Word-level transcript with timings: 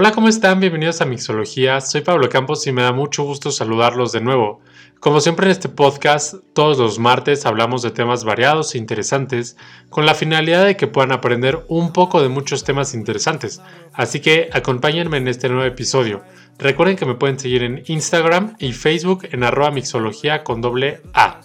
Hola, 0.00 0.12
¿cómo 0.12 0.28
están? 0.28 0.60
Bienvenidos 0.60 1.00
a 1.00 1.06
Mixología. 1.06 1.80
Soy 1.80 2.02
Pablo 2.02 2.28
Campos 2.28 2.64
y 2.68 2.70
me 2.70 2.82
da 2.82 2.92
mucho 2.92 3.24
gusto 3.24 3.50
saludarlos 3.50 4.12
de 4.12 4.20
nuevo. 4.20 4.60
Como 5.00 5.20
siempre 5.20 5.46
en 5.46 5.50
este 5.50 5.68
podcast, 5.68 6.34
todos 6.52 6.78
los 6.78 7.00
martes 7.00 7.44
hablamos 7.46 7.82
de 7.82 7.90
temas 7.90 8.22
variados 8.22 8.72
e 8.72 8.78
interesantes 8.78 9.56
con 9.90 10.06
la 10.06 10.14
finalidad 10.14 10.64
de 10.64 10.76
que 10.76 10.86
puedan 10.86 11.10
aprender 11.10 11.64
un 11.66 11.92
poco 11.92 12.22
de 12.22 12.28
muchos 12.28 12.62
temas 12.62 12.94
interesantes. 12.94 13.60
Así 13.92 14.20
que 14.20 14.48
acompáñenme 14.52 15.16
en 15.16 15.26
este 15.26 15.48
nuevo 15.48 15.64
episodio. 15.64 16.22
Recuerden 16.58 16.94
que 16.94 17.04
me 17.04 17.16
pueden 17.16 17.40
seguir 17.40 17.64
en 17.64 17.82
Instagram 17.88 18.54
y 18.60 18.74
Facebook 18.74 19.26
en 19.32 19.42
arroba 19.42 19.72
mixología 19.72 20.44
con 20.44 20.60
doble 20.60 21.02
A. 21.12 21.40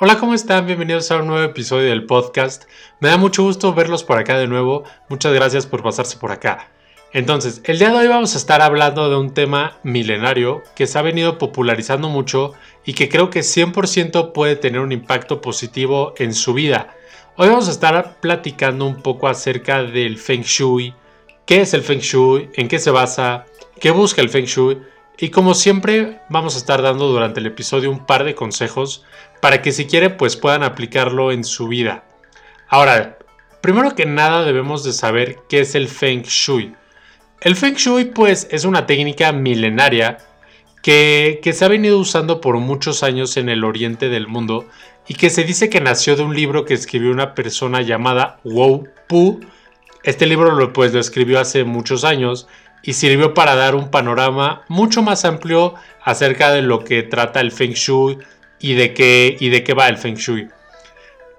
Hola, 0.00 0.16
¿cómo 0.16 0.32
están? 0.32 0.64
Bienvenidos 0.64 1.10
a 1.10 1.18
un 1.18 1.26
nuevo 1.26 1.44
episodio 1.44 1.90
del 1.90 2.06
podcast. 2.06 2.64
Me 3.00 3.10
da 3.10 3.18
mucho 3.18 3.42
gusto 3.42 3.74
verlos 3.74 4.02
por 4.02 4.16
acá 4.16 4.38
de 4.38 4.48
nuevo. 4.48 4.84
Muchas 5.10 5.34
gracias 5.34 5.66
por 5.66 5.82
pasarse 5.82 6.16
por 6.16 6.32
acá. 6.32 6.70
Entonces, 7.14 7.60
el 7.64 7.78
día 7.78 7.90
de 7.90 7.98
hoy 7.98 8.08
vamos 8.08 8.34
a 8.34 8.38
estar 8.38 8.62
hablando 8.62 9.10
de 9.10 9.16
un 9.16 9.34
tema 9.34 9.76
milenario 9.82 10.62
que 10.74 10.86
se 10.86 10.98
ha 10.98 11.02
venido 11.02 11.36
popularizando 11.36 12.08
mucho 12.08 12.54
y 12.86 12.94
que 12.94 13.10
creo 13.10 13.28
que 13.28 13.40
100% 13.40 14.32
puede 14.32 14.56
tener 14.56 14.80
un 14.80 14.92
impacto 14.92 15.42
positivo 15.42 16.14
en 16.16 16.32
su 16.32 16.54
vida. 16.54 16.96
Hoy 17.36 17.48
vamos 17.48 17.68
a 17.68 17.72
estar 17.72 18.16
platicando 18.20 18.86
un 18.86 19.02
poco 19.02 19.28
acerca 19.28 19.82
del 19.82 20.16
Feng 20.16 20.40
Shui, 20.40 20.94
qué 21.44 21.60
es 21.60 21.74
el 21.74 21.82
Feng 21.82 22.00
Shui, 22.00 22.48
en 22.54 22.66
qué 22.66 22.78
se 22.78 22.90
basa, 22.90 23.44
qué 23.78 23.90
busca 23.90 24.22
el 24.22 24.30
Feng 24.30 24.46
Shui 24.46 24.78
y 25.18 25.28
como 25.28 25.52
siempre 25.52 26.22
vamos 26.30 26.54
a 26.54 26.58
estar 26.58 26.80
dando 26.80 27.08
durante 27.08 27.40
el 27.40 27.46
episodio 27.46 27.90
un 27.90 28.06
par 28.06 28.24
de 28.24 28.34
consejos 28.34 29.04
para 29.42 29.60
que 29.60 29.72
si 29.72 29.84
quiere 29.86 30.08
pues 30.08 30.36
puedan 30.36 30.62
aplicarlo 30.62 31.30
en 31.30 31.44
su 31.44 31.68
vida. 31.68 32.04
Ahora, 32.68 33.18
primero 33.60 33.94
que 33.94 34.06
nada 34.06 34.44
debemos 34.44 34.82
de 34.82 34.94
saber 34.94 35.40
qué 35.50 35.60
es 35.60 35.74
el 35.74 35.88
Feng 35.88 36.22
Shui. 36.22 36.74
El 37.42 37.56
Feng 37.56 37.74
Shui 37.74 38.04
pues 38.04 38.46
es 38.52 38.64
una 38.64 38.86
técnica 38.86 39.32
milenaria 39.32 40.18
que, 40.80 41.40
se 41.52 41.64
ha 41.64 41.68
venido 41.68 41.98
usando 41.98 42.40
por 42.40 42.56
muchos 42.58 43.02
años 43.02 43.36
en 43.36 43.48
el 43.48 43.64
oriente 43.64 44.08
del 44.08 44.28
mundo 44.28 44.68
y 45.08 45.14
que 45.14 45.28
se 45.28 45.42
dice 45.42 45.68
que 45.68 45.80
nació 45.80 46.14
de 46.14 46.22
un 46.22 46.36
libro 46.36 46.64
que 46.64 46.74
escribió 46.74 47.10
una 47.10 47.34
persona 47.34 47.82
llamada 47.82 48.38
Wu 48.44 48.86
Pu. 49.08 49.40
Este 50.04 50.26
libro 50.26 50.52
lo, 50.52 50.72
pues, 50.72 50.92
lo 50.92 51.00
escribió 51.00 51.40
hace 51.40 51.64
muchos 51.64 52.04
años 52.04 52.46
y 52.84 52.92
sirvió 52.92 53.34
para 53.34 53.56
dar 53.56 53.74
un 53.74 53.90
panorama 53.90 54.62
mucho 54.68 55.02
más 55.02 55.24
amplio 55.24 55.74
acerca 56.04 56.52
de 56.52 56.62
lo 56.62 56.84
que 56.84 57.02
trata 57.02 57.40
el 57.40 57.50
Feng 57.50 57.72
Shui 57.72 58.18
y 58.60 58.74
de 58.74 58.94
qué, 58.94 59.36
y 59.40 59.48
de 59.48 59.64
qué 59.64 59.74
va 59.74 59.88
el 59.88 59.96
Feng 59.96 60.14
Shui. 60.14 60.46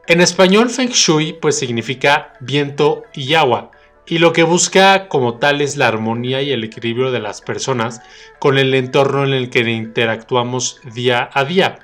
En 0.07 0.19
español 0.19 0.69
Feng 0.69 0.89
Shui 0.89 1.31
pues 1.31 1.57
significa 1.57 2.33
viento 2.41 3.03
y 3.13 3.35
agua 3.35 3.71
y 4.05 4.17
lo 4.17 4.33
que 4.33 4.43
busca 4.43 5.07
como 5.07 5.35
tal 5.35 5.61
es 5.61 5.77
la 5.77 5.87
armonía 5.87 6.41
y 6.41 6.51
el 6.51 6.63
equilibrio 6.63 7.11
de 7.11 7.19
las 7.19 7.41
personas 7.41 8.01
con 8.39 8.57
el 8.57 8.73
entorno 8.73 9.23
en 9.23 9.33
el 9.33 9.49
que 9.49 9.61
interactuamos 9.61 10.81
día 10.93 11.29
a 11.33 11.45
día. 11.45 11.79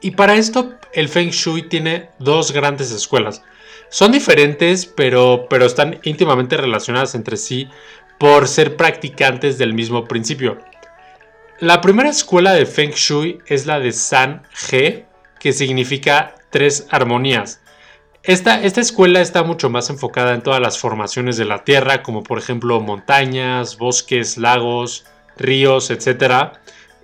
Y 0.00 0.12
para 0.12 0.36
esto 0.36 0.74
el 0.92 1.08
Feng 1.08 1.30
Shui 1.30 1.62
tiene 1.68 2.10
dos 2.18 2.52
grandes 2.52 2.90
escuelas. 2.90 3.42
Son 3.90 4.12
diferentes 4.12 4.86
pero, 4.86 5.46
pero 5.50 5.66
están 5.66 5.98
íntimamente 6.04 6.56
relacionadas 6.56 7.14
entre 7.14 7.36
sí 7.36 7.68
por 8.18 8.48
ser 8.48 8.76
practicantes 8.76 9.58
del 9.58 9.74
mismo 9.74 10.06
principio. 10.06 10.58
La 11.58 11.82
primera 11.82 12.08
escuela 12.08 12.54
de 12.54 12.64
Feng 12.64 12.92
Shui 12.92 13.38
es 13.46 13.66
la 13.66 13.80
de 13.80 13.92
San 13.92 14.42
He, 14.70 15.04
que 15.38 15.52
significa 15.52 16.34
tres 16.50 16.86
armonías. 16.90 17.60
Esta, 18.22 18.62
escuela 18.62 19.22
está 19.22 19.42
mucho 19.44 19.70
más 19.70 19.88
enfocada 19.88 20.34
en 20.34 20.42
todas 20.42 20.60
las 20.60 20.78
formaciones 20.78 21.38
de 21.38 21.46
la 21.46 21.64
Tierra, 21.64 22.02
como 22.02 22.22
por 22.22 22.38
ejemplo 22.38 22.78
montañas, 22.80 23.78
bosques, 23.78 24.36
lagos, 24.36 25.06
ríos, 25.38 25.90
etc. 25.90 26.52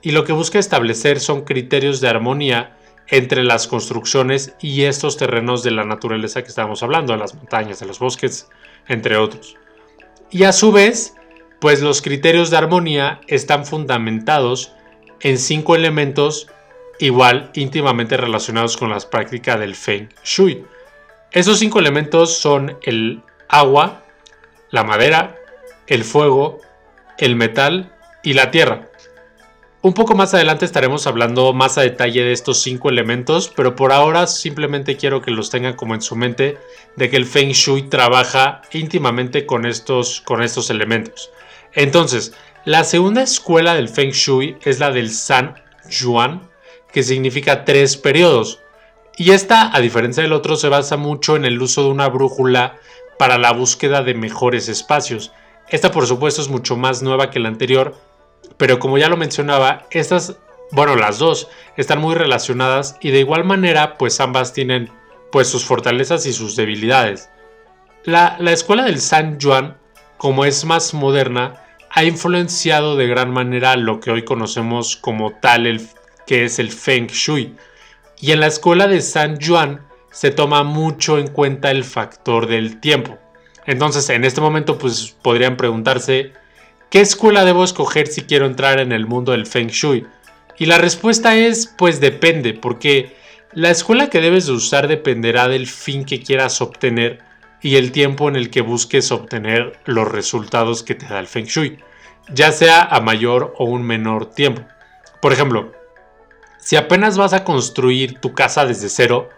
Y 0.03 0.11
lo 0.11 0.25
que 0.25 0.35
busca 0.35 0.59
establecer 0.59 1.19
son 1.21 1.43
criterios 1.43 2.03
de 2.03 2.09
armonía 2.09 2.77
entre 3.09 3.45
las 3.45 3.67
construcciones 3.67 4.55
y 4.61 4.83
estos 4.83 5.17
terrenos 5.17 5.63
de 5.63 5.71
la 5.71 5.85
naturaleza 5.85 6.43
que 6.43 6.49
estamos 6.49 6.83
hablando, 6.83 7.15
de 7.15 7.19
las 7.19 7.35
montañas, 7.35 7.81
de 7.81 7.87
los 7.87 7.99
bosques, 7.99 8.49
entre 8.87 9.17
otros. 9.17 9.57
Y 10.31 10.43
a 10.43 10.53
su 10.53 10.71
vez, 10.71 11.15
pues 11.61 11.81
los 11.81 12.03
criterios 12.03 12.51
de 12.51 12.59
armonía 12.59 13.23
están 13.27 13.65
fundamentados 13.65 14.73
en 15.21 15.39
cinco 15.39 15.77
elementos 15.77 16.49
igual 16.99 17.51
íntimamente 17.55 18.19
relacionados 18.19 18.77
con 18.77 18.91
las 18.91 19.07
prácticas 19.07 19.59
del 19.59 19.75
Feng 19.75 20.09
Shui. 20.23 20.65
Esos 21.33 21.59
cinco 21.59 21.79
elementos 21.79 22.39
son 22.39 22.79
el 22.83 23.23
agua, 23.49 24.05
la 24.71 24.85
madera, 24.85 25.37
el 25.87 26.05
fuego, 26.05 26.61
el 27.19 27.37
metal 27.37 27.95
y 28.23 28.33
la 28.35 28.51
tierra. 28.51 28.89
Un 29.83 29.95
poco 29.95 30.17
más 30.17 30.35
adelante 30.35 30.65
estaremos 30.65 31.07
hablando 31.07 31.53
más 31.53 31.79
a 31.79 31.83
detalle 31.83 32.25
de 32.25 32.33
estos 32.33 32.61
cinco 32.61 32.89
elementos, 32.89 33.53
pero 33.55 33.77
por 33.77 33.93
ahora 33.93 34.27
simplemente 34.27 34.97
quiero 34.97 35.23
que 35.23 35.31
los 35.31 35.49
tengan 35.49 35.75
como 35.75 35.95
en 35.95 36.03
su 36.03 36.17
mente 36.17 36.59
de 36.97 37.09
que 37.09 37.17
el 37.17 37.25
Feng 37.25 37.51
Shui 37.51 37.83
trabaja 37.83 38.63
íntimamente 38.73 39.47
con 39.47 39.65
estos, 39.65 40.23
con 40.23 40.43
estos 40.43 40.71
elementos. 40.71 41.31
Entonces, 41.73 42.33
la 42.65 42.83
segunda 42.83 43.23
escuela 43.23 43.75
del 43.75 43.89
Feng 43.89 44.11
Shui 44.11 44.57
es 44.63 44.81
la 44.81 44.91
del 44.91 45.11
San 45.13 45.55
Yuan, 45.89 46.49
que 46.93 47.05
significa 47.05 47.65
tres 47.65 47.97
periodos. 47.97 48.59
Y 49.17 49.31
esta, 49.31 49.75
a 49.75 49.81
diferencia 49.81 50.23
del 50.23 50.33
otro, 50.33 50.57
se 50.57 50.69
basa 50.69 50.97
mucho 50.97 51.37
en 51.37 51.45
el 51.45 51.61
uso 51.61 51.83
de 51.83 51.91
una 51.91 52.09
brújula 52.09 52.77
para 53.19 53.39
la 53.39 53.53
búsqueda 53.53 54.03
de 54.03 54.15
mejores 54.15 54.69
espacios. 54.69 55.33
Esta 55.69 55.91
por 55.91 56.07
supuesto 56.07 56.43
es 56.43 56.49
mucho 56.49 56.77
más 56.77 57.03
nueva 57.03 57.31
que 57.31 57.41
la 57.41 57.49
anterior, 57.49 57.97
pero 58.57 58.79
como 58.79 58.99
ya 58.99 59.09
lo 59.09 59.17
mencionaba, 59.17 59.87
estas, 59.91 60.37
bueno, 60.71 60.97
las 60.97 61.19
dos 61.19 61.49
están 61.77 62.01
muy 62.01 62.15
relacionadas 62.15 62.97
y 63.01 63.11
de 63.11 63.21
igual 63.21 63.45
manera, 63.45 63.97
pues 63.97 64.21
ambas 64.21 64.53
tienen 64.53 64.91
pues 65.33 65.49
sus 65.49 65.65
fortalezas 65.65 66.27
y 66.27 66.33
sus 66.33 66.55
debilidades. 66.55 67.31
La, 68.05 68.37
la 68.39 68.53
escuela 68.53 68.85
del 68.85 69.01
San 69.01 69.41
Juan, 69.41 69.77
como 70.19 70.45
es 70.45 70.65
más 70.65 70.95
moderna, 70.95 71.63
ha 71.91 72.05
influenciado 72.05 72.97
de 72.97 73.07
gran 73.07 73.31
manera 73.31 73.77
lo 73.77 74.01
que 74.01 74.11
hoy 74.11 74.25
conocemos 74.25 74.97
como 74.97 75.33
tal 75.33 75.67
el 75.67 75.89
que 76.27 76.45
es 76.45 76.59
el 76.59 76.71
Feng 76.71 77.07
Shui. 77.09 77.57
Y 78.21 78.33
en 78.33 78.41
la 78.41 78.47
escuela 78.47 78.87
de 78.87 79.01
San 79.01 79.39
Juan 79.41 79.87
se 80.11 80.31
toma 80.31 80.63
mucho 80.63 81.19
en 81.19 81.29
cuenta 81.29 81.71
el 81.71 81.85
factor 81.85 82.47
del 82.47 82.81
tiempo. 82.81 83.19
Entonces, 83.67 84.09
en 84.11 84.25
este 84.25 84.41
momento, 84.41 84.79
pues 84.79 85.15
podrían 85.23 85.57
preguntarse, 85.57 86.33
¿qué 86.89 87.01
escuela 87.01 87.45
debo 87.45 87.65
escoger 87.65 88.07
si 88.07 88.23
quiero 88.23 88.47
entrar 88.47 88.81
en 88.81 88.93
el 88.93 89.07
mundo 89.07 89.33
del 89.33 89.47
Feng 89.47 89.69
Shui? 89.69 90.07
Y 90.57 90.67
la 90.67 90.79
respuesta 90.79 91.37
es, 91.37 91.67
pues 91.67 92.01
depende, 92.01 92.55
porque 92.55 93.15
la 93.53 93.71
escuela 93.71 94.09
que 94.09 94.21
debes 94.21 94.47
de 94.47 94.53
usar 94.53 94.89
dependerá 94.89 95.49
del 95.49 95.67
fin 95.67 96.05
que 96.05 96.23
quieras 96.23 96.61
obtener 96.63 97.19
y 97.61 97.77
el 97.77 97.93
tiempo 97.93 98.29
en 98.29 98.37
el 98.37 98.51
que 98.51 98.61
busques 98.61 99.11
obtener 99.11 99.79
los 99.85 100.09
resultados 100.09 100.83
que 100.83 100.95
te 100.95 101.07
da 101.07 101.19
el 101.19 101.27
Feng 101.27 101.47
Shui, 101.47 101.79
ya 102.33 102.53
sea 102.53 102.83
a 102.83 103.01
mayor 103.01 103.55
o 103.59 103.65
un 103.65 103.83
menor 103.83 104.31
tiempo. 104.31 104.63
Por 105.21 105.33
ejemplo, 105.33 105.73
si 106.67 106.75
apenas 106.75 107.17
vas 107.17 107.33
a 107.33 107.45
construir 107.45 108.19
tu 108.19 108.35
casa 108.35 108.67
desde 108.67 108.89
cero, 108.89 109.29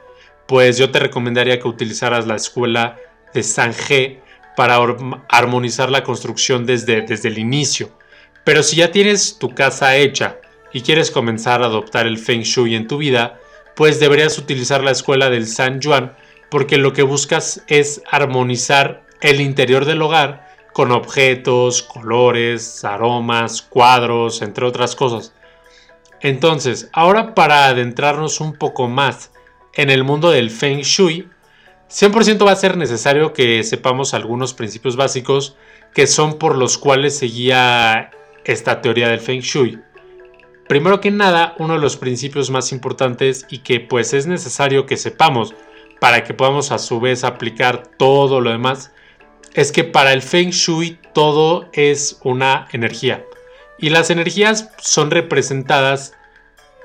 pues 0.46 0.78
yo 0.78 0.90
te 0.90 0.98
recomendaría 0.98 1.60
que 1.60 1.68
utilizaras 1.68 2.26
la 2.26 2.36
escuela 2.36 2.96
de 3.34 3.42
San 3.42 3.74
G 3.74 4.20
para 4.56 4.78
armonizar 5.28 5.90
la 5.90 6.04
construcción 6.04 6.64
desde, 6.64 7.02
desde 7.02 7.28
el 7.28 7.36
inicio. 7.36 7.90
Pero 8.44 8.62
si 8.62 8.76
ya 8.76 8.92
tienes 8.92 9.38
tu 9.38 9.54
casa 9.54 9.94
hecha 9.96 10.38
y 10.72 10.80
quieres 10.80 11.10
comenzar 11.10 11.62
a 11.62 11.66
adoptar 11.66 12.06
el 12.06 12.16
Feng 12.16 12.44
Shui 12.44 12.74
en 12.74 12.88
tu 12.88 12.96
vida, 12.96 13.38
pues 13.76 14.00
deberías 14.00 14.38
utilizar 14.38 14.82
la 14.82 14.92
escuela 14.92 15.28
del 15.28 15.46
San 15.46 15.82
Juan 15.82 16.16
porque 16.48 16.78
lo 16.78 16.94
que 16.94 17.02
buscas 17.02 17.62
es 17.66 18.00
armonizar 18.10 19.04
el 19.20 19.42
interior 19.42 19.84
del 19.84 20.00
hogar 20.00 20.48
con 20.72 20.92
objetos, 20.92 21.82
colores, 21.82 22.86
aromas, 22.86 23.60
cuadros, 23.60 24.40
entre 24.40 24.64
otras 24.64 24.96
cosas. 24.96 25.34
Entonces, 26.20 26.88
ahora 26.92 27.34
para 27.34 27.66
adentrarnos 27.66 28.40
un 28.40 28.54
poco 28.54 28.88
más 28.88 29.30
en 29.74 29.90
el 29.90 30.04
mundo 30.04 30.30
del 30.30 30.50
Feng 30.50 30.80
Shui, 30.80 31.28
100% 31.88 32.46
va 32.46 32.52
a 32.52 32.56
ser 32.56 32.76
necesario 32.76 33.32
que 33.32 33.62
sepamos 33.62 34.12
algunos 34.12 34.52
principios 34.52 34.96
básicos 34.96 35.56
que 35.94 36.06
son 36.06 36.38
por 36.38 36.56
los 36.56 36.76
cuales 36.76 37.16
se 37.16 37.26
guía 37.26 38.10
esta 38.44 38.80
teoría 38.80 39.08
del 39.08 39.20
Feng 39.20 39.40
Shui. 39.40 39.80
Primero 40.68 41.00
que 41.00 41.10
nada, 41.10 41.54
uno 41.58 41.74
de 41.74 41.80
los 41.80 41.96
principios 41.96 42.50
más 42.50 42.72
importantes 42.72 43.46
y 43.48 43.58
que 43.58 43.80
pues 43.80 44.12
es 44.12 44.26
necesario 44.26 44.84
que 44.84 44.98
sepamos 44.98 45.54
para 45.98 46.24
que 46.24 46.34
podamos 46.34 46.72
a 46.72 46.78
su 46.78 47.00
vez 47.00 47.24
aplicar 47.24 47.84
todo 47.96 48.40
lo 48.40 48.50
demás, 48.50 48.92
es 49.54 49.72
que 49.72 49.84
para 49.84 50.12
el 50.12 50.20
Feng 50.20 50.50
Shui 50.50 50.98
todo 51.14 51.68
es 51.72 52.20
una 52.22 52.68
energía. 52.72 53.24
Y 53.78 53.90
las 53.90 54.10
energías 54.10 54.70
son 54.78 55.10
representadas 55.10 56.14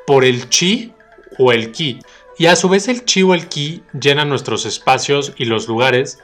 por 0.06 0.24
el 0.24 0.50
chi 0.50 0.94
o 1.38 1.52
el 1.52 1.72
ki. 1.72 2.00
Y 2.38 2.48
a 2.48 2.56
su 2.56 2.70
vez 2.70 2.88
el 2.88 3.06
chi 3.06 3.24
o 3.24 3.34
el 3.34 3.48
ki 3.48 3.84
llenan 4.00 4.30
nuestros 4.30 4.66
espacios 4.66 5.34
y 5.38 5.46
los 5.46 5.68
lugares 5.68 6.20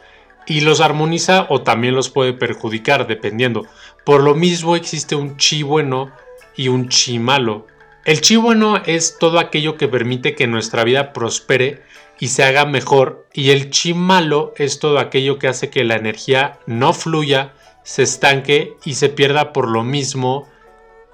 y 0.46 0.62
los 0.62 0.82
armoniza 0.82 1.46
o 1.50 1.62
también 1.62 1.96
los 1.96 2.10
puede 2.10 2.34
perjudicar 2.34 3.08
dependiendo. 3.08 3.68
Por 4.04 4.24
lo 4.24 4.36
mismo 4.36 4.76
existe 4.76 5.16
un 5.16 5.38
chi 5.38 5.64
bueno 5.64 6.12
y 6.56 6.68
un 6.68 6.90
chi 6.90 7.20
malo. 7.20 7.68
El 8.06 8.22
chi 8.22 8.36
bueno 8.36 8.78
es 8.86 9.18
todo 9.20 9.40
aquello 9.40 9.78
que 9.78 9.88
permite 9.88 10.34
que 10.34 10.48
nuestra 10.48 10.84
vida 10.84 11.14
prospere 11.14 11.84
y 12.20 12.30
se 12.30 12.44
haga 12.44 12.66
mejor 12.66 13.28
y 13.34 13.52
el 13.52 13.70
chi 13.70 13.94
malo 13.94 14.54
es 14.58 14.80
todo 14.80 15.00
aquello 15.00 15.38
que 15.38 15.48
hace 15.48 15.70
que 15.70 15.84
la 15.84 15.96
energía 15.96 16.60
no 16.66 16.94
fluya, 16.94 17.54
se 17.84 18.04
estanque 18.04 18.74
y 18.84 18.96
se 18.96 19.10
pierda 19.10 19.54
por 19.54 19.70
lo 19.70 19.84
mismo 19.84 20.48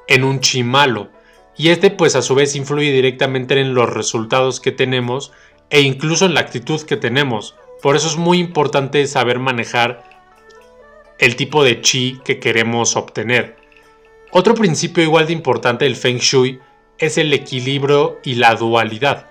en 0.08 0.24
un 0.24 0.40
chi 0.40 0.64
malo. 0.64 1.10
Y 1.58 1.70
este 1.70 1.90
pues 1.90 2.16
a 2.16 2.22
su 2.22 2.36
vez 2.36 2.56
influye 2.56 2.92
directamente 2.92 3.60
en 3.60 3.74
los 3.74 3.90
resultados 3.90 4.60
que 4.60 4.72
tenemos 4.72 5.32
e 5.70 5.82
incluso 5.82 6.26
en 6.26 6.34
la 6.34 6.42
actitud 6.42 6.82
que 6.82 6.98
tenemos. 6.98 7.56
Por 7.82 7.96
eso 7.96 8.08
es 8.08 8.18
muy 8.18 8.40
importante 8.40 9.06
saber 9.08 9.40
manejar 9.40 10.04
el 11.20 11.36
tipo 11.36 11.64
de 11.64 11.82
chi 11.82 12.20
que 12.26 12.40
queremos 12.40 12.96
obtener. 12.96 13.58
Otro 14.32 14.54
principio 14.54 15.04
igual 15.04 15.28
de 15.28 15.34
importante 15.34 15.86
del 15.86 15.96
Feng 15.96 16.18
Shui 16.18 16.60
es 16.98 17.18
el 17.18 17.32
equilibrio 17.34 18.20
y 18.24 18.36
la 18.36 18.56
dualidad. 18.56 19.30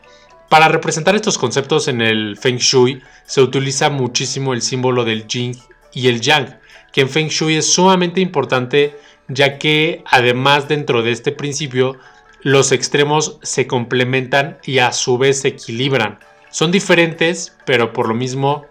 Para 0.48 0.68
representar 0.68 1.14
estos 1.14 1.36
conceptos 1.36 1.88
en 1.88 2.00
el 2.00 2.36
Feng 2.36 2.58
Shui 2.58 3.02
se 3.26 3.42
utiliza 3.42 3.90
muchísimo 3.90 4.54
el 4.54 4.62
símbolo 4.62 5.04
del 5.04 5.26
Yin 5.26 5.58
y 5.92 6.08
el 6.08 6.20
Yang, 6.20 6.58
que 6.92 7.02
en 7.02 7.08
Feng 7.08 7.28
Shui 7.28 7.56
es 7.56 7.72
sumamente 7.72 8.20
importante 8.20 8.96
ya 9.28 9.58
que 9.58 10.02
además 10.06 10.68
dentro 10.68 11.02
de 11.02 11.12
este 11.12 11.32
principio 11.32 11.96
los 12.42 12.72
extremos 12.72 13.38
se 13.42 13.66
complementan 13.66 14.58
y 14.64 14.78
a 14.78 14.92
su 14.92 15.16
vez 15.16 15.40
se 15.40 15.48
equilibran. 15.48 16.18
Son 16.50 16.70
diferentes, 16.70 17.56
pero 17.64 17.92
por 17.92 18.06
lo 18.06 18.14
mismo 18.14 18.66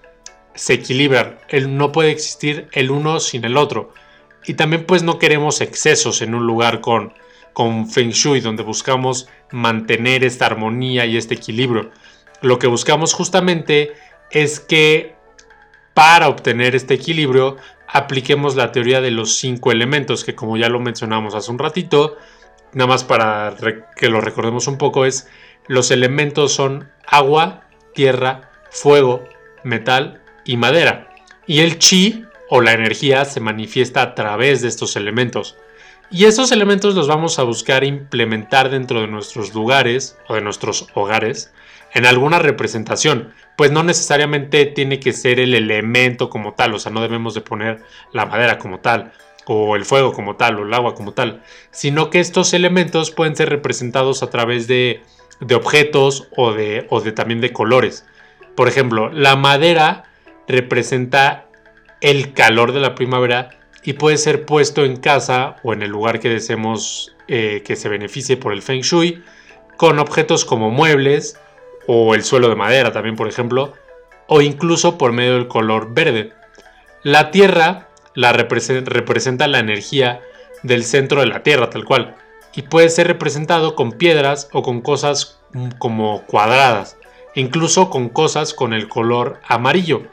se 0.55 0.73
equilibran. 0.73 1.39
no 1.69 1.91
puede 1.91 2.11
existir 2.11 2.67
el 2.71 2.91
uno 2.91 3.19
sin 3.19 3.45
el 3.45 3.57
otro. 3.57 3.91
Y 4.45 4.53
también 4.53 4.85
pues 4.85 5.03
no 5.03 5.17
queremos 5.17 5.61
excesos 5.61 6.21
en 6.21 6.35
un 6.35 6.45
lugar 6.45 6.81
con, 6.81 7.13
con 7.53 7.89
Feng 7.89 8.11
Shui, 8.11 8.41
donde 8.41 8.63
buscamos 8.63 9.27
mantener 9.51 10.23
esta 10.23 10.45
armonía 10.45 11.05
y 11.05 11.17
este 11.17 11.35
equilibrio. 11.35 11.89
Lo 12.41 12.59
que 12.59 12.67
buscamos 12.67 13.13
justamente 13.13 13.93
es 14.31 14.59
que 14.59 15.15
para 15.93 16.27
obtener 16.27 16.75
este 16.75 16.95
equilibrio 16.95 17.57
apliquemos 17.87 18.55
la 18.55 18.71
teoría 18.71 19.01
de 19.01 19.11
los 19.11 19.37
cinco 19.37 19.71
elementos, 19.71 20.23
que 20.23 20.35
como 20.35 20.57
ya 20.57 20.69
lo 20.69 20.79
mencionamos 20.79 21.35
hace 21.35 21.51
un 21.51 21.59
ratito, 21.59 22.17
nada 22.73 22.87
más 22.87 23.03
para 23.03 23.55
que 23.95 24.09
lo 24.09 24.19
recordemos 24.19 24.67
un 24.67 24.77
poco, 24.77 25.05
es 25.05 25.27
los 25.67 25.91
elementos 25.91 26.53
son 26.53 26.89
agua, 27.05 27.67
tierra, 27.93 28.51
fuego, 28.71 29.23
metal 29.63 30.21
y 30.43 30.57
madera. 30.57 31.09
Y 31.45 31.59
el 31.59 31.77
chi 31.77 32.25
o 32.49 32.61
la 32.61 32.73
energía 32.73 33.25
se 33.25 33.39
manifiesta 33.39 34.01
a 34.01 34.15
través 34.15 34.61
de 34.61 34.67
estos 34.67 34.95
elementos. 34.95 35.57
Y 36.09 36.25
esos 36.25 36.51
elementos 36.51 36.95
los 36.95 37.07
vamos 37.07 37.39
a 37.39 37.43
buscar 37.43 37.83
implementar 37.83 38.69
dentro 38.69 39.01
de 39.01 39.07
nuestros 39.07 39.53
lugares 39.53 40.17
o 40.27 40.35
de 40.35 40.41
nuestros 40.41 40.87
hogares 40.93 41.53
en 41.93 42.05
alguna 42.05 42.39
representación, 42.39 43.33
pues 43.55 43.71
no 43.71 43.83
necesariamente 43.83 44.65
tiene 44.65 44.99
que 44.99 45.13
ser 45.13 45.39
el 45.39 45.53
elemento 45.53 46.29
como 46.29 46.53
tal, 46.53 46.73
o 46.73 46.79
sea, 46.79 46.91
no 46.91 47.01
debemos 47.01 47.33
de 47.35 47.41
poner 47.41 47.83
la 48.11 48.25
madera 48.25 48.57
como 48.57 48.79
tal, 48.79 49.11
o 49.45 49.75
el 49.75 49.85
fuego 49.85 50.13
como 50.13 50.35
tal, 50.35 50.59
o 50.59 50.63
el 50.63 50.73
agua 50.73 50.95
como 50.95 51.13
tal, 51.13 51.43
sino 51.71 52.09
que 52.09 52.19
estos 52.19 52.53
elementos 52.53 53.11
pueden 53.11 53.35
ser 53.35 53.49
representados 53.49 54.23
a 54.23 54.29
través 54.29 54.67
de, 54.67 55.03
objetos 55.53 56.27
o 56.35 56.53
de, 56.53 56.87
o 56.89 57.01
de 57.01 57.11
también 57.11 57.41
de 57.41 57.53
colores. 57.53 58.05
Por 58.55 58.67
ejemplo, 58.67 59.11
la 59.11 59.35
madera 59.35 60.05
representa 60.47 61.47
el 62.01 62.33
calor 62.33 62.71
de 62.71 62.79
la 62.79 62.95
primavera 62.95 63.49
y 63.83 63.93
puede 63.93 64.17
ser 64.17 64.45
puesto 64.45 64.85
en 64.85 64.95
casa 64.97 65.57
o 65.63 65.73
en 65.73 65.81
el 65.81 65.91
lugar 65.91 66.19
que 66.19 66.29
deseemos 66.29 67.15
eh, 67.27 67.61
que 67.65 67.75
se 67.75 67.89
beneficie 67.89 68.37
por 68.37 68.53
el 68.53 68.61
feng 68.61 68.81
shui, 68.81 69.23
con 69.77 69.99
objetos 69.99 70.45
como 70.45 70.71
muebles 70.71 71.37
o 71.87 72.15
el 72.15 72.23
suelo 72.23 72.49
de 72.49 72.55
madera 72.55 72.91
también, 72.91 73.15
por 73.15 73.27
ejemplo, 73.27 73.73
o 74.27 74.41
incluso 74.41 74.97
por 74.97 75.11
medio 75.11 75.33
del 75.33 75.47
color 75.47 75.93
verde. 75.93 76.33
La 77.03 77.31
tierra 77.31 77.89
la 78.15 78.31
representa 78.31 79.47
la 79.47 79.59
energía 79.59 80.21
del 80.61 80.83
centro 80.83 81.19
de 81.19 81.27
la 81.27 81.43
Tierra, 81.43 81.69
tal 81.69 81.85
cual, 81.85 82.15
y 82.53 82.63
puede 82.63 82.89
ser 82.89 83.07
representado 83.07 83.75
con 83.75 83.91
piedras 83.91 84.49
o 84.53 84.61
con 84.61 84.81
cosas 84.81 85.39
como 85.77 86.23
cuadradas, 86.23 86.97
incluso 87.35 87.89
con 87.89 88.09
cosas 88.09 88.53
con 88.53 88.73
el 88.73 88.87
color 88.87 89.39
amarillo. 89.47 90.03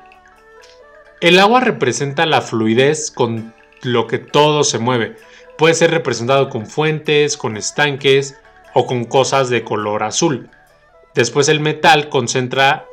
El 1.21 1.39
agua 1.39 1.61
representa 1.61 2.27
la 2.27 2.41
fluidez 2.41 3.11
con 3.11 3.55
lo 3.83 4.07
que 4.07 4.19
todo 4.19 4.65
se 4.65 4.79
mueve. 4.79 5.17
Puede 5.59 5.75
ser 5.75 5.91
representado 5.91 6.49
con 6.49 6.67
fuentes, 6.67 7.37
con 7.37 7.57
estanques 7.57 8.39
o 8.73 8.87
con 8.87 9.05
cosas 9.05 9.51
de 9.51 9.63
color 9.63 10.03
azul. 10.03 10.49
Después 11.15 11.49
el 11.49 11.61
metal 11.61 12.09
concentra 12.09 12.87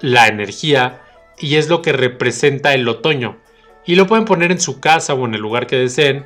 la 0.00 0.26
energía 0.26 1.00
y 1.38 1.56
es 1.56 1.68
lo 1.68 1.82
que 1.82 1.92
representa 1.92 2.74
el 2.74 2.88
otoño. 2.88 3.38
Y 3.84 3.96
lo 3.96 4.06
pueden 4.06 4.24
poner 4.24 4.52
en 4.52 4.60
su 4.60 4.80
casa 4.80 5.14
o 5.14 5.26
en 5.26 5.34
el 5.34 5.40
lugar 5.40 5.66
que 5.66 5.76
deseen 5.76 6.24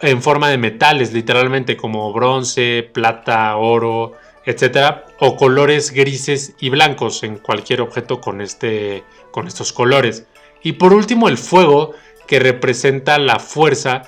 en 0.00 0.22
forma 0.22 0.48
de 0.48 0.58
metales, 0.58 1.12
literalmente 1.12 1.76
como 1.76 2.12
bronce, 2.12 2.88
plata, 2.92 3.56
oro, 3.56 4.12
etcétera, 4.44 5.06
o 5.18 5.36
colores 5.36 5.90
grises 5.90 6.54
y 6.58 6.68
blancos 6.68 7.22
en 7.22 7.38
cualquier 7.38 7.80
objeto 7.80 8.20
con, 8.20 8.40
este, 8.40 9.04
con 9.30 9.46
estos 9.46 9.72
colores. 9.72 10.26
Y 10.62 10.72
por 10.72 10.92
último, 10.92 11.28
el 11.28 11.38
fuego, 11.38 11.92
que 12.26 12.38
representa 12.38 13.18
la 13.18 13.38
fuerza, 13.38 14.02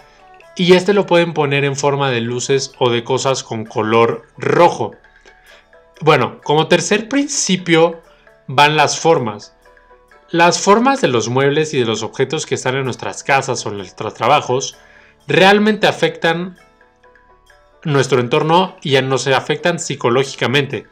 y 0.57 0.73
este 0.73 0.95
lo 0.95 1.07
pueden 1.07 1.35
poner 1.35 1.65
en 1.65 1.77
forma 1.77 2.11
de 2.11 2.21
luces 2.21 2.73
o 2.79 2.91
de 2.91 3.05
cosas 3.05 3.43
con 3.43 3.65
color 3.65 4.27
rojo. 4.39 4.93
Bueno, 6.01 6.41
como 6.43 6.69
tercer 6.69 7.09
principio 7.09 8.03
van 8.47 8.77
las 8.77 8.99
formas. 8.99 9.55
Las 10.31 10.61
formas 10.61 11.01
de 11.01 11.09
los 11.09 11.29
muebles 11.29 11.73
y 11.73 11.79
de 11.79 11.87
los 11.87 12.03
objetos 12.03 12.47
que 12.47 12.55
están 12.57 12.77
en 12.77 12.85
nuestras 12.85 13.23
casas 13.23 13.65
o 13.65 13.71
en 13.71 13.79
nuestros 13.79 14.15
trabajos 14.15 14.77
realmente 15.27 15.87
afectan 15.87 16.59
nuestro 17.85 18.21
entorno 18.21 18.77
y 18.83 19.01
nos 19.01 19.27
afectan 19.29 19.79
psicológicamente. 19.79 20.87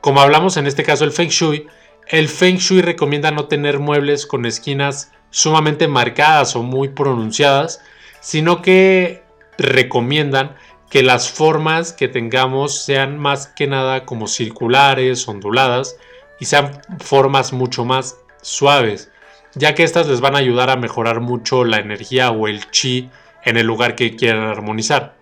Como 0.00 0.20
hablamos 0.20 0.56
en 0.56 0.66
este 0.66 0.82
caso 0.82 1.04
el 1.04 1.12
Feng 1.12 1.28
Shui, 1.28 1.66
el 2.08 2.28
Feng 2.28 2.56
Shui 2.56 2.82
recomienda 2.82 3.30
no 3.30 3.46
tener 3.46 3.78
muebles 3.78 4.26
con 4.26 4.44
esquinas 4.44 5.12
sumamente 5.30 5.86
marcadas 5.88 6.56
o 6.56 6.62
muy 6.62 6.88
pronunciadas, 6.88 7.80
sino 8.20 8.62
que 8.62 9.22
recomiendan 9.58 10.56
que 10.90 11.02
las 11.04 11.30
formas 11.30 11.92
que 11.92 12.08
tengamos 12.08 12.82
sean 12.82 13.16
más 13.16 13.46
que 13.46 13.68
nada 13.68 14.04
como 14.04 14.26
circulares, 14.26 15.26
onduladas 15.28 15.96
y 16.40 16.46
sean 16.46 16.82
formas 16.98 17.52
mucho 17.52 17.84
más 17.84 18.16
suaves, 18.42 19.10
ya 19.54 19.74
que 19.74 19.84
estas 19.84 20.08
les 20.08 20.20
van 20.20 20.34
a 20.34 20.40
ayudar 20.40 20.68
a 20.68 20.76
mejorar 20.76 21.20
mucho 21.20 21.64
la 21.64 21.78
energía 21.78 22.30
o 22.32 22.48
el 22.48 22.70
chi 22.70 23.08
en 23.44 23.56
el 23.56 23.66
lugar 23.66 23.94
que 23.94 24.16
quieran 24.16 24.42
armonizar. 24.42 25.14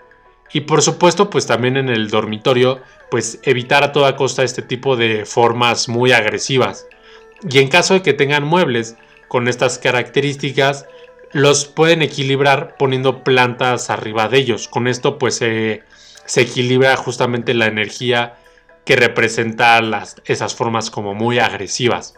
Y 0.53 0.63
por 0.63 0.81
supuesto, 0.81 1.29
pues 1.29 1.47
también 1.47 1.77
en 1.77 1.91
el 1.91 2.09
dormitorio, 2.09 2.81
pues 3.11 3.39
evitar 3.43 3.85
a 3.85 3.93
toda 3.93 4.17
costa 4.17 4.45
este 4.45 4.63
tipo 4.63 4.97
de 4.97 5.27
formas 5.27 5.89
muy 5.91 6.13
agresivas. 6.13 6.87
Y 7.49 7.59
en 7.59 7.69
caso 7.69 7.95
de 7.95 8.03
que 8.03 8.15
tengan 8.15 8.45
muebles 8.45 8.97
con 9.29 9.47
estas 9.47 9.79
características, 9.79 10.87
los 11.33 11.67
pueden 11.67 12.03
equilibrar 12.03 12.77
poniendo 12.79 13.23
plantas 13.23 13.91
arriba 13.91 14.29
de 14.29 14.39
ellos. 14.39 14.69
Con 14.69 14.89
esto 14.89 15.19
pues 15.19 15.37
se 15.37 15.83
equilibra 16.35 16.97
justamente 16.97 17.55
la 17.55 17.67
energía 17.67 18.37
que 18.89 18.97
representa 18.97 19.81
las, 19.83 20.17
esas 20.25 20.55
formas 20.55 20.91
como 20.91 21.15
muy 21.15 21.39
agresivas. 21.39 22.15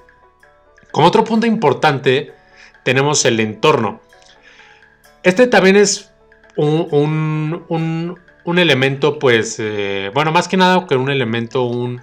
Como 0.93 1.09
otro 1.09 1.25
punto 1.25 1.47
importante 1.47 2.33
tenemos 2.85 3.25
el 3.25 3.41
entorno. 3.41 4.01
Este 5.25 5.49
también 5.49 5.75
es 5.75 6.13
un, 6.57 8.17
elemento 8.47 9.19
pues, 9.19 9.57
eh, 9.59 10.13
bueno, 10.15 10.31
más 10.31 10.47
que 10.47 10.57
nada 10.57 10.87
que 10.87 10.95
un 10.95 11.11
elemento, 11.11 11.65
un, 11.65 12.01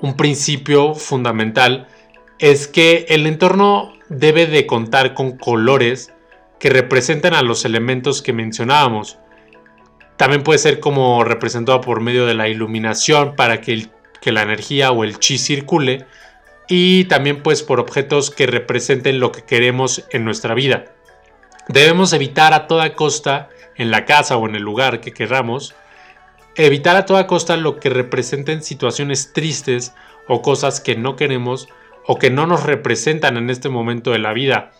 un 0.00 0.16
principio 0.16 0.94
fundamental 0.94 1.88
es 2.38 2.68
que 2.68 3.06
el 3.08 3.26
entorno 3.26 3.94
debe 4.10 4.46
de 4.46 4.66
contar 4.66 5.14
con 5.14 5.38
colores 5.38 6.12
que 6.62 6.70
representan 6.70 7.34
a 7.34 7.42
los 7.42 7.64
elementos 7.64 8.22
que 8.22 8.32
mencionábamos. 8.32 9.18
También 10.16 10.44
puede 10.44 10.60
ser 10.60 10.78
como 10.78 11.24
representado 11.24 11.80
por 11.80 12.00
medio 12.00 12.24
de 12.24 12.34
la 12.34 12.48
iluminación 12.48 13.34
para 13.34 13.60
que, 13.60 13.88
que 14.20 14.30
la 14.30 14.42
energía 14.42 14.92
o 14.92 15.02
el 15.02 15.18
chi 15.18 15.38
circule 15.38 16.06
y 16.68 17.06
también 17.06 17.42
pues 17.42 17.64
por 17.64 17.80
objetos 17.80 18.30
que 18.30 18.46
representen 18.46 19.18
lo 19.18 19.32
que 19.32 19.42
queremos 19.42 20.04
en 20.10 20.24
nuestra 20.24 20.54
vida. 20.54 20.84
Debemos 21.66 22.12
evitar 22.12 22.52
a 22.54 22.68
toda 22.68 22.94
costa 22.94 23.48
en 23.74 23.90
la 23.90 24.04
casa 24.04 24.36
o 24.36 24.48
en 24.48 24.54
el 24.54 24.62
lugar 24.62 25.00
que 25.00 25.10
queramos, 25.10 25.74
evitar 26.54 26.94
a 26.94 27.06
toda 27.06 27.26
costa 27.26 27.56
lo 27.56 27.80
que 27.80 27.90
representen 27.90 28.62
situaciones 28.62 29.32
tristes 29.32 29.94
o 30.28 30.42
cosas 30.42 30.80
que 30.80 30.94
no 30.94 31.16
queremos 31.16 31.66
o 32.06 32.20
que 32.20 32.30
no 32.30 32.46
nos 32.46 32.62
representan 32.62 33.36
en 33.36 33.50
este 33.50 33.68
momento 33.68 34.12
de 34.12 34.20
la 34.20 34.32
vida. 34.32 34.70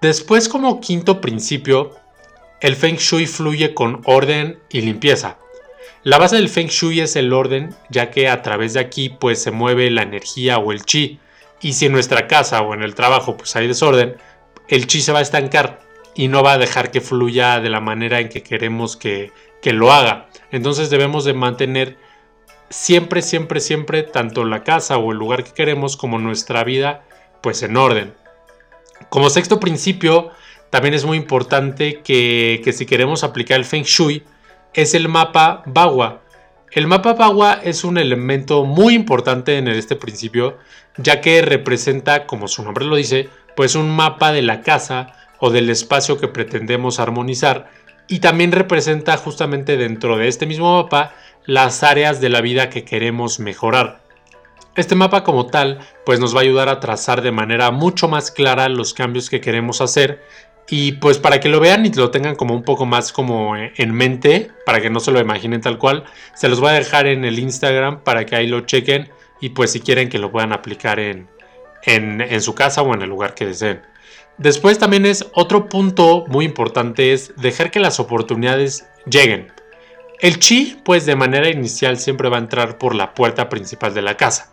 Después 0.00 0.48
como 0.48 0.80
quinto 0.80 1.20
principio, 1.20 1.96
el 2.60 2.76
Feng 2.76 2.96
Shui 2.96 3.26
fluye 3.26 3.74
con 3.74 4.00
orden 4.04 4.60
y 4.70 4.80
limpieza. 4.80 5.38
La 6.04 6.18
base 6.18 6.36
del 6.36 6.48
Feng 6.48 6.68
Shui 6.68 7.00
es 7.00 7.16
el 7.16 7.32
orden, 7.32 7.74
ya 7.90 8.10
que 8.10 8.28
a 8.28 8.42
través 8.42 8.74
de 8.74 8.80
aquí 8.80 9.08
pues 9.08 9.42
se 9.42 9.50
mueve 9.50 9.90
la 9.90 10.02
energía 10.02 10.58
o 10.58 10.70
el 10.70 10.84
chi. 10.84 11.18
Y 11.60 11.72
si 11.72 11.86
en 11.86 11.92
nuestra 11.92 12.28
casa 12.28 12.62
o 12.62 12.74
en 12.74 12.82
el 12.84 12.94
trabajo 12.94 13.36
pues 13.36 13.56
hay 13.56 13.66
desorden, 13.66 14.16
el 14.68 14.86
chi 14.86 15.00
se 15.00 15.10
va 15.10 15.18
a 15.18 15.22
estancar 15.22 15.80
y 16.14 16.28
no 16.28 16.44
va 16.44 16.52
a 16.52 16.58
dejar 16.58 16.92
que 16.92 17.00
fluya 17.00 17.58
de 17.58 17.68
la 17.68 17.80
manera 17.80 18.20
en 18.20 18.28
que 18.28 18.44
queremos 18.44 18.96
que, 18.96 19.32
que 19.60 19.72
lo 19.72 19.92
haga. 19.92 20.28
Entonces 20.52 20.90
debemos 20.90 21.24
de 21.24 21.34
mantener 21.34 21.96
siempre, 22.70 23.20
siempre, 23.20 23.58
siempre 23.60 24.04
tanto 24.04 24.44
la 24.44 24.62
casa 24.62 24.96
o 24.98 25.10
el 25.10 25.18
lugar 25.18 25.42
que 25.42 25.52
queremos 25.52 25.96
como 25.96 26.20
nuestra 26.20 26.62
vida 26.62 27.04
pues 27.42 27.64
en 27.64 27.76
orden. 27.76 28.14
Como 29.08 29.30
sexto 29.30 29.58
principio, 29.60 30.30
también 30.70 30.94
es 30.94 31.04
muy 31.04 31.16
importante 31.16 32.00
que, 32.02 32.62
si 32.74 32.86
queremos 32.86 33.24
aplicar 33.24 33.58
el 33.58 33.64
Feng 33.64 33.84
Shui, 33.84 34.22
es 34.74 34.94
el 34.94 35.08
mapa 35.08 35.62
Bagua. 35.66 36.22
El 36.72 36.86
mapa 36.86 37.14
Bagua 37.14 37.60
es 37.62 37.84
un 37.84 37.96
elemento 37.96 38.64
muy 38.64 38.94
importante 38.94 39.56
en 39.56 39.68
este 39.68 39.96
principio, 39.96 40.58
ya 40.98 41.20
que 41.20 41.40
representa, 41.40 42.26
como 42.26 42.48
su 42.48 42.62
nombre 42.62 42.84
lo 42.84 42.96
dice, 42.96 43.30
pues 43.56 43.74
un 43.74 43.90
mapa 43.90 44.32
de 44.32 44.42
la 44.42 44.60
casa 44.60 45.14
o 45.40 45.50
del 45.50 45.70
espacio 45.70 46.18
que 46.18 46.28
pretendemos 46.28 47.00
armonizar 47.00 47.70
y 48.08 48.20
también 48.20 48.52
representa 48.52 49.16
justamente 49.16 49.76
dentro 49.76 50.16
de 50.16 50.28
este 50.28 50.46
mismo 50.46 50.82
mapa 50.82 51.14
las 51.44 51.82
áreas 51.82 52.20
de 52.20 52.28
la 52.28 52.40
vida 52.40 52.68
que 52.68 52.84
queremos 52.84 53.40
mejorar. 53.40 54.00
Este 54.76 54.94
mapa 54.94 55.24
como 55.24 55.46
tal 55.46 55.80
pues 56.06 56.20
nos 56.20 56.34
va 56.34 56.40
a 56.40 56.42
ayudar 56.42 56.68
a 56.68 56.80
trazar 56.80 57.20
de 57.22 57.32
manera 57.32 57.70
mucho 57.70 58.08
más 58.08 58.30
clara 58.30 58.68
los 58.68 58.94
cambios 58.94 59.28
que 59.28 59.40
queremos 59.40 59.80
hacer 59.80 60.22
y 60.70 60.92
pues 60.92 61.18
para 61.18 61.40
que 61.40 61.48
lo 61.48 61.60
vean 61.60 61.86
y 61.86 61.90
lo 61.90 62.10
tengan 62.10 62.36
como 62.36 62.54
un 62.54 62.62
poco 62.62 62.84
más 62.84 63.12
como 63.12 63.56
en 63.56 63.94
mente, 63.94 64.50
para 64.66 64.80
que 64.80 64.90
no 64.90 65.00
se 65.00 65.10
lo 65.10 65.20
imaginen 65.20 65.62
tal 65.62 65.78
cual, 65.78 66.04
se 66.34 66.48
los 66.48 66.60
voy 66.60 66.70
a 66.70 66.74
dejar 66.74 67.06
en 67.06 67.24
el 67.24 67.38
Instagram 67.38 68.00
para 68.04 68.26
que 68.26 68.36
ahí 68.36 68.46
lo 68.46 68.60
chequen 68.60 69.10
y 69.40 69.50
pues 69.50 69.72
si 69.72 69.80
quieren 69.80 70.08
que 70.08 70.18
lo 70.18 70.30
puedan 70.30 70.52
aplicar 70.52 71.00
en, 71.00 71.28
en, 71.84 72.20
en 72.20 72.42
su 72.42 72.54
casa 72.54 72.82
o 72.82 72.92
en 72.94 73.02
el 73.02 73.08
lugar 73.08 73.34
que 73.34 73.46
deseen. 73.46 73.80
Después 74.36 74.78
también 74.78 75.06
es 75.06 75.26
otro 75.32 75.68
punto 75.68 76.24
muy 76.28 76.44
importante 76.44 77.12
es 77.12 77.32
dejar 77.36 77.70
que 77.70 77.80
las 77.80 77.98
oportunidades 77.98 78.86
lleguen. 79.10 79.50
El 80.20 80.38
chi 80.38 80.80
pues 80.84 81.06
de 81.06 81.16
manera 81.16 81.48
inicial 81.48 81.98
siempre 81.98 82.28
va 82.28 82.36
a 82.36 82.40
entrar 82.40 82.76
por 82.76 82.94
la 82.94 83.14
puerta 83.14 83.48
principal 83.48 83.94
de 83.94 84.02
la 84.02 84.16
casa. 84.16 84.52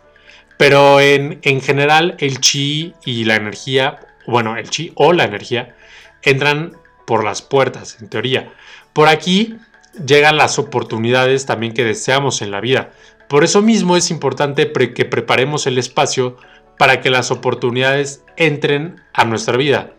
Pero 0.56 1.00
en, 1.00 1.40
general 1.60 2.16
el 2.18 2.40
chi 2.40 2.94
y 3.04 3.24
la 3.24 3.36
energía, 3.36 4.00
bueno, 4.26 4.56
el 4.56 4.70
chi 4.70 4.92
o 4.94 5.12
la 5.12 5.24
energía 5.24 5.74
entran 6.22 6.72
por 7.06 7.24
las 7.24 7.42
puertas, 7.42 7.98
en 8.00 8.08
teoría. 8.08 8.52
Por 8.92 9.08
aquí 9.08 9.56
llegan 10.04 10.36
las 10.36 10.58
oportunidades 10.58 11.46
también 11.46 11.74
que 11.74 11.84
deseamos 11.84 12.40
en 12.42 12.50
la 12.50 12.60
vida. 12.60 12.90
Por 13.28 13.44
eso 13.44 13.60
mismo 13.60 13.96
es 13.96 14.10
importante 14.10 14.72
que 14.72 15.04
preparemos 15.04 15.66
el 15.66 15.78
espacio 15.78 16.36
para 16.78 17.00
que 17.00 17.10
las 17.10 17.30
oportunidades 17.30 18.24
entren 18.36 19.00
a 19.12 19.24
nuestra 19.24 19.56
vida. 19.56 19.92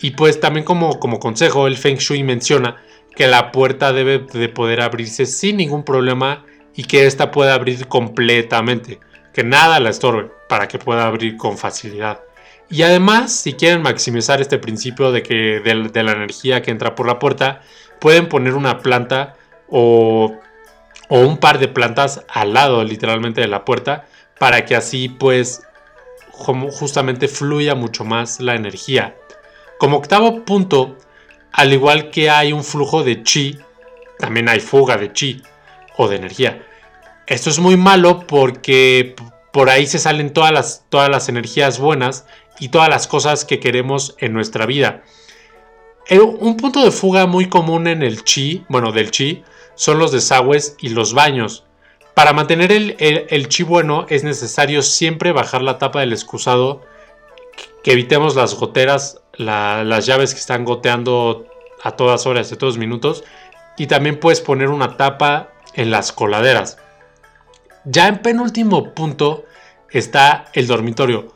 Y 0.00 0.12
pues 0.12 0.38
también 0.40 0.64
como, 0.64 0.98
como 1.00 1.18
consejo, 1.18 1.66
el 1.66 1.76
Feng 1.76 1.96
Shui 1.96 2.22
menciona 2.22 2.76
que 3.16 3.26
la 3.26 3.50
puerta 3.52 3.92
debe 3.92 4.18
de 4.18 4.48
poder 4.48 4.80
abrirse 4.80 5.26
sin 5.26 5.56
ningún 5.56 5.84
problema 5.84 6.44
y 6.74 6.84
que 6.84 7.06
ésta 7.06 7.30
pueda 7.30 7.54
abrir 7.54 7.88
completamente 7.88 9.00
que 9.38 9.44
nada 9.44 9.78
la 9.78 9.90
estorbe 9.90 10.32
para 10.48 10.66
que 10.66 10.80
pueda 10.80 11.06
abrir 11.06 11.36
con 11.36 11.56
facilidad. 11.56 12.18
Y 12.68 12.82
además, 12.82 13.32
si 13.32 13.52
quieren 13.52 13.82
maximizar 13.82 14.40
este 14.40 14.58
principio 14.58 15.12
de 15.12 15.22
que 15.22 15.60
de, 15.60 16.02
la 16.02 16.10
energía 16.10 16.60
que 16.60 16.72
entra 16.72 16.96
por 16.96 17.06
la 17.06 17.20
puerta, 17.20 17.60
pueden 18.00 18.28
poner 18.28 18.54
una 18.54 18.80
planta 18.80 19.36
o, 19.68 20.36
o 21.08 21.20
un 21.20 21.38
par 21.38 21.60
de 21.60 21.68
plantas 21.68 22.24
al 22.28 22.52
lado 22.52 22.82
literalmente 22.82 23.40
de 23.40 23.46
la 23.46 23.64
puerta 23.64 24.06
para 24.40 24.64
que 24.64 24.74
así 24.74 25.08
pues 25.08 25.62
justamente 26.32 27.28
fluya 27.28 27.76
mucho 27.76 28.04
más 28.04 28.40
la 28.40 28.56
energía. 28.56 29.14
Como 29.78 29.98
octavo 29.98 30.44
punto, 30.44 30.98
al 31.52 31.72
igual 31.72 32.10
que 32.10 32.28
hay 32.28 32.52
un 32.52 32.64
flujo 32.64 33.04
de 33.04 33.22
chi, 33.22 33.56
también 34.18 34.48
hay 34.48 34.58
fuga 34.58 34.96
de 34.96 35.12
chi 35.12 35.40
o 35.96 36.08
de 36.08 36.16
energía. 36.16 36.60
Esto 37.28 37.50
es 37.50 37.58
muy 37.58 37.76
malo 37.76 38.26
porque 38.26 39.14
por 39.52 39.68
ahí 39.68 39.86
se 39.86 39.98
salen 39.98 40.32
todas 40.32 40.50
las, 40.50 40.84
todas 40.88 41.10
las 41.10 41.28
energías 41.28 41.78
buenas 41.78 42.24
y 42.58 42.70
todas 42.70 42.88
las 42.88 43.06
cosas 43.06 43.44
que 43.44 43.60
queremos 43.60 44.16
en 44.18 44.32
nuestra 44.32 44.64
vida. 44.64 45.02
Eh, 46.08 46.20
un 46.20 46.56
punto 46.56 46.82
de 46.82 46.90
fuga 46.90 47.26
muy 47.26 47.50
común 47.50 47.86
en 47.86 48.02
el 48.02 48.24
chi, 48.24 48.64
bueno, 48.70 48.92
del 48.92 49.10
chi, 49.10 49.44
son 49.74 49.98
los 49.98 50.10
desagües 50.10 50.76
y 50.80 50.88
los 50.88 51.12
baños. 51.12 51.64
Para 52.14 52.32
mantener 52.32 52.72
el, 52.72 53.48
chi 53.48 53.62
bueno 53.62 54.06
es 54.08 54.24
necesario 54.24 54.80
siempre 54.80 55.30
bajar 55.32 55.60
la 55.60 55.76
tapa 55.76 56.00
del 56.00 56.14
excusado, 56.14 56.80
que 57.84 57.92
evitemos 57.92 58.36
las 58.36 58.54
goteras, 58.54 59.20
las 59.36 60.06
llaves 60.06 60.32
que 60.32 60.40
están 60.40 60.64
goteando 60.64 61.46
a 61.82 61.90
todas 61.90 62.26
horas, 62.26 62.50
a 62.50 62.56
todos 62.56 62.78
minutos, 62.78 63.22
y 63.76 63.86
también 63.86 64.18
puedes 64.18 64.40
poner 64.40 64.70
una 64.70 64.96
tapa 64.96 65.50
en 65.74 65.90
las 65.90 66.10
coladeras. 66.10 66.78
Ya 67.90 68.06
en 68.06 68.18
penúltimo 68.18 68.92
punto 68.92 69.46
está 69.90 70.44
el 70.52 70.66
dormitorio. 70.66 71.34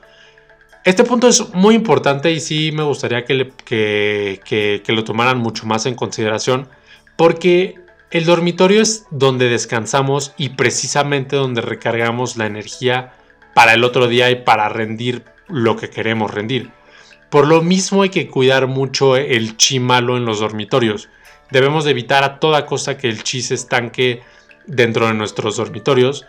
Este 0.84 1.02
punto 1.02 1.26
es 1.26 1.54
muy 1.54 1.74
importante 1.74 2.30
y 2.30 2.40
sí 2.40 2.72
me 2.72 2.82
gustaría 2.82 3.24
que, 3.24 4.82
lo 4.88 5.04
tomaran 5.04 5.38
mucho 5.38 5.64
más 5.64 5.86
en 5.86 5.94
consideración 5.94 6.68
porque 7.16 7.76
el 8.10 8.26
dormitorio 8.26 8.82
es 8.82 9.06
donde 9.10 9.48
descansamos 9.48 10.34
y 10.36 10.50
precisamente 10.50 11.36
donde 11.36 11.62
recargamos 11.62 12.36
la 12.36 12.44
energía 12.44 13.14
para 13.54 13.72
el 13.72 13.82
otro 13.82 14.06
día 14.06 14.30
y 14.30 14.36
para 14.36 14.68
rendir 14.68 15.24
lo 15.48 15.76
que 15.76 15.88
queremos 15.88 16.34
rendir. 16.34 16.70
Por 17.30 17.46
lo 17.46 17.62
mismo 17.62 18.02
hay 18.02 18.10
que 18.10 18.28
cuidar 18.28 18.66
mucho 18.66 19.16
el 19.16 19.56
chi 19.56 19.80
malo 19.80 20.18
en 20.18 20.26
los 20.26 20.40
dormitorios. 20.40 21.08
Debemos 21.50 21.84
de 21.84 21.92
evitar 21.92 22.24
a 22.24 22.40
toda 22.40 22.66
costa 22.66 22.98
que 22.98 23.08
el 23.08 23.22
chi 23.22 23.40
se 23.40 23.54
estanque 23.54 24.20
dentro 24.66 25.06
de 25.06 25.14
nuestros 25.14 25.56
dormitorios 25.56 26.26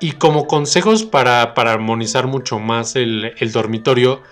y 0.00 0.12
como 0.12 0.46
consejos 0.46 1.04
para, 1.04 1.42
armonizar 1.42 2.26
mucho 2.26 2.58
más 2.58 2.96
el, 2.96 3.34
dormitorio, 3.52 4.22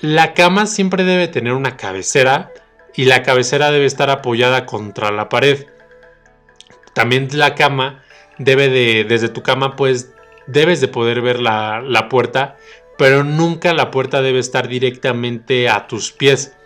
la 0.00 0.32
cama 0.32 0.66
siempre 0.66 1.04
debe 1.04 1.28
tener 1.28 1.52
una 1.52 1.76
cabecera 1.76 2.50
y 2.94 3.04
la 3.04 3.22
cabecera 3.22 3.70
debe 3.70 3.84
estar 3.84 4.08
apoyada 4.08 4.64
contra 4.64 5.10
la 5.10 5.28
pared. 5.28 5.66
También 6.94 7.28
la 7.32 7.54
cama 7.54 8.02
debe 8.38 8.70
de, 8.70 9.04
desde 9.04 9.28
tu 9.28 9.42
cama 9.42 9.76
pues 9.76 10.10
debes 10.46 10.80
de 10.80 10.88
poder 10.88 11.20
ver 11.20 11.38
la, 11.38 11.82
la 11.82 12.08
puerta, 12.08 12.56
pero 12.96 13.22
nunca 13.22 13.74
la 13.74 13.90
puerta 13.90 14.22
debe 14.22 14.38
estar 14.38 14.68
directamente 14.68 15.68
a 15.68 15.86
tus 15.86 16.12
pies. 16.12 16.56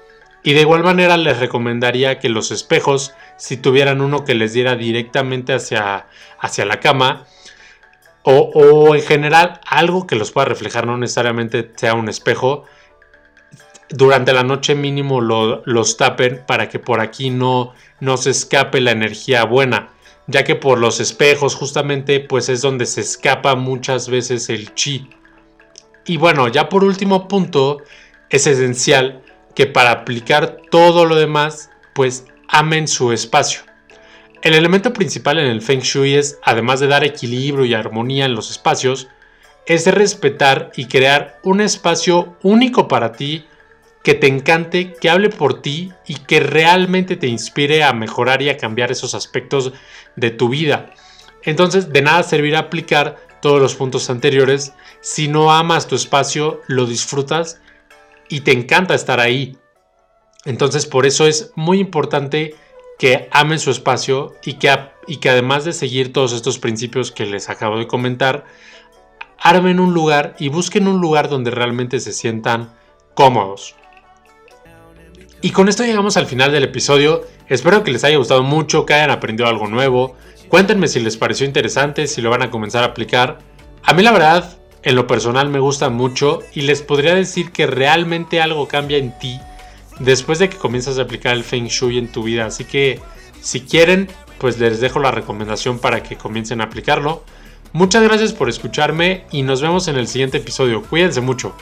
Y 0.44 0.52
de 0.52 0.60
igual 0.60 0.84
manera 0.84 1.16
les 1.16 1.40
recomendaría 1.40 2.20
que 2.20 2.28
los 2.28 2.52
espejos, 2.52 3.14
si 3.36 3.56
tuvieran 3.56 4.00
uno 4.00 4.24
que 4.24 4.34
les 4.34 4.52
diera 4.52 4.76
directamente 4.76 5.54
hacia, 5.54 6.06
hacia 6.38 6.64
la 6.66 6.80
cama, 6.80 7.26
o, 8.24 8.94
en 8.94 9.02
general 9.02 9.60
algo 9.66 10.06
que 10.06 10.16
los 10.16 10.32
pueda 10.32 10.46
reflejar, 10.46 10.86
no 10.86 10.96
necesariamente 10.96 11.70
sea 11.76 11.94
un 11.94 12.08
espejo, 12.08 12.64
durante 13.90 14.32
la 14.32 14.42
noche 14.42 14.74
mínimo 14.74 15.20
los 15.20 15.96
tapen 15.96 16.42
para 16.46 16.68
que 16.68 16.78
por 16.78 17.00
aquí 17.00 17.30
no, 17.30 17.74
no 18.00 18.16
se 18.16 18.30
escape 18.30 18.80
la 18.80 18.92
energía 18.92 19.44
buena, 19.44 19.90
ya 20.26 20.42
que 20.42 20.56
por 20.56 20.78
los 20.78 21.00
espejos 21.00 21.54
justamente 21.54 22.18
pues 22.20 22.48
es 22.48 22.62
donde 22.62 22.86
se 22.86 23.02
escapa 23.02 23.54
muchas 23.54 24.08
veces 24.08 24.48
el 24.48 24.74
chi. 24.74 25.10
Y 26.06 26.16
bueno, 26.16 26.48
ya 26.48 26.68
por 26.68 26.82
último 26.82 27.28
punto, 27.28 27.82
es 28.30 28.46
esencial 28.46 29.22
que 29.54 29.66
para 29.66 29.90
aplicar 29.90 30.56
todo 30.70 31.04
lo 31.04 31.14
demás 31.14 31.70
pues 31.94 32.26
amen 32.48 32.88
su 32.88 33.12
espacio. 33.12 33.62
El 34.44 34.52
elemento 34.52 34.92
principal 34.92 35.38
en 35.38 35.46
el 35.46 35.62
Feng 35.62 35.80
Shui 35.80 36.16
es, 36.16 36.38
además 36.42 36.78
de 36.78 36.86
dar 36.86 37.02
equilibrio 37.02 37.64
y 37.64 37.72
armonía 37.72 38.26
en 38.26 38.34
los 38.34 38.50
espacios, 38.50 39.08
es 39.64 39.86
respetar 39.86 40.70
y 40.76 40.84
crear 40.84 41.40
un 41.44 41.62
espacio 41.62 42.36
único 42.42 42.86
para 42.86 43.12
ti, 43.12 43.46
que 44.02 44.12
te 44.12 44.26
encante, 44.26 44.92
que 45.00 45.08
hable 45.08 45.30
por 45.30 45.62
ti 45.62 45.92
y 46.06 46.16
que 46.16 46.40
realmente 46.40 47.16
te 47.16 47.26
inspire 47.26 47.84
a 47.84 47.94
mejorar 47.94 48.42
y 48.42 48.50
a 48.50 48.58
cambiar 48.58 48.92
esos 48.92 49.14
aspectos 49.14 49.72
de 50.14 50.30
tu 50.30 50.50
vida. 50.50 50.92
Entonces, 51.42 51.90
de 51.90 52.02
nada 52.02 52.22
servirá 52.22 52.58
aplicar 52.58 53.16
todos 53.40 53.62
los 53.62 53.74
puntos 53.74 54.10
anteriores 54.10 54.74
si 55.00 55.26
no 55.26 55.52
amas 55.52 55.88
tu 55.88 55.94
espacio, 55.94 56.60
lo 56.68 56.84
disfrutas 56.84 57.62
y 58.28 58.40
te 58.40 58.52
encanta 58.52 58.94
estar 58.94 59.20
ahí. 59.20 59.56
Entonces, 60.44 60.84
por 60.84 61.06
eso 61.06 61.26
es 61.26 61.50
muy 61.56 61.78
importante 61.78 62.54
que 62.98 63.28
amen 63.32 63.58
su 63.58 63.70
espacio 63.70 64.34
y 64.44 64.54
que, 64.54 64.76
y 65.06 65.16
que 65.16 65.30
además 65.30 65.64
de 65.64 65.72
seguir 65.72 66.12
todos 66.12 66.32
estos 66.32 66.58
principios 66.58 67.12
que 67.12 67.26
les 67.26 67.48
acabo 67.48 67.78
de 67.78 67.86
comentar, 67.86 68.44
armen 69.38 69.80
un 69.80 69.94
lugar 69.94 70.36
y 70.38 70.48
busquen 70.48 70.88
un 70.88 71.00
lugar 71.00 71.28
donde 71.28 71.50
realmente 71.50 72.00
se 72.00 72.12
sientan 72.12 72.72
cómodos. 73.14 73.74
Y 75.42 75.50
con 75.50 75.68
esto 75.68 75.84
llegamos 75.84 76.16
al 76.16 76.26
final 76.26 76.52
del 76.52 76.64
episodio. 76.64 77.22
Espero 77.48 77.84
que 77.84 77.90
les 77.90 78.04
haya 78.04 78.16
gustado 78.16 78.42
mucho, 78.42 78.86
que 78.86 78.94
hayan 78.94 79.10
aprendido 79.10 79.48
algo 79.48 79.66
nuevo. 79.66 80.16
Cuéntenme 80.48 80.88
si 80.88 81.00
les 81.00 81.18
pareció 81.18 81.46
interesante, 81.46 82.06
si 82.06 82.22
lo 82.22 82.30
van 82.30 82.42
a 82.42 82.50
comenzar 82.50 82.82
a 82.82 82.86
aplicar. 82.86 83.38
A 83.82 83.92
mí 83.92 84.02
la 84.02 84.12
verdad, 84.12 84.56
en 84.82 84.96
lo 84.96 85.06
personal 85.06 85.50
me 85.50 85.58
gusta 85.58 85.90
mucho 85.90 86.38
y 86.54 86.62
les 86.62 86.80
podría 86.80 87.14
decir 87.14 87.52
que 87.52 87.66
realmente 87.66 88.40
algo 88.40 88.68
cambia 88.68 88.96
en 88.96 89.18
ti 89.18 89.38
después 89.98 90.38
de 90.38 90.48
que 90.48 90.56
comienzas 90.56 90.98
a 90.98 91.02
aplicar 91.02 91.34
el 91.34 91.44
Feng 91.44 91.66
Shui 91.66 91.98
en 91.98 92.08
tu 92.08 92.22
vida. 92.22 92.46
Así 92.46 92.64
que 92.64 93.00
si 93.40 93.60
quieren, 93.60 94.08
pues 94.38 94.58
les 94.58 94.80
dejo 94.80 94.98
la 95.00 95.10
recomendación 95.10 95.78
para 95.78 96.02
que 96.02 96.16
comiencen 96.16 96.60
a 96.60 96.64
aplicarlo. 96.64 97.24
Muchas 97.72 98.02
gracias 98.02 98.32
por 98.32 98.48
escucharme 98.48 99.24
y 99.32 99.42
nos 99.42 99.60
vemos 99.60 99.88
en 99.88 99.96
el 99.96 100.06
siguiente 100.06 100.38
episodio. 100.38 100.82
Cuídense 100.82 101.20
mucho. 101.20 101.54